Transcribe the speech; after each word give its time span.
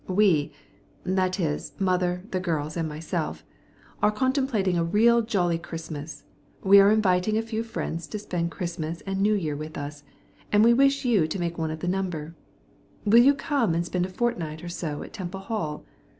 We 0.07 0.51
that 1.03 1.39
is, 1.39 1.73
mother, 1.77 2.23
the 2.31 2.39
girls, 2.39 2.75
and 2.75 2.89
myself 2.89 3.43
are 4.01 4.09
contemplating 4.09 4.75
a 4.75 4.83
real 4.83 5.21
jolly 5.21 5.59
Christmas. 5.59 6.23
We 6.63 6.79
are 6.79 6.89
inviting 6.89 7.37
a 7.37 7.43
few 7.43 7.61
friends 7.61 8.07
to 8.07 8.17
spend 8.17 8.49
Christmas 8.49 9.01
and 9.01 9.21
New 9.21 9.35
Year 9.35 9.55
with 9.55 9.77
us, 9.77 10.01
and 10.51 10.63
we 10.63 10.73
wish 10.73 11.05
you 11.05 11.27
to 11.27 11.39
make 11.39 11.59
one 11.59 11.69
of 11.69 11.81
the 11.81 11.87
number. 11.87 12.33
Will 13.05 13.21
you 13.21 13.35
come 13.35 13.75
and 13.75 13.85
spend 13.85 14.07
a 14.07 14.09
fortnight 14.09 14.63
or 14.63 14.69
so 14.69 15.03
at 15.03 15.13
Temple 15.13 15.41
Hall? 15.41 15.85